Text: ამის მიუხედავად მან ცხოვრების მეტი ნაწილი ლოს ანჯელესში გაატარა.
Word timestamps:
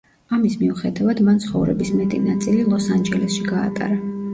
ამის 0.37 0.55
მიუხედავად 0.61 1.21
მან 1.29 1.39
ცხოვრების 1.45 1.95
მეტი 2.01 2.25
ნაწილი 2.27 2.69
ლოს 2.75 2.93
ანჯელესში 3.01 3.51
გაატარა. 3.55 4.07